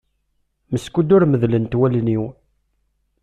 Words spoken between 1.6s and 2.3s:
wallen-iw.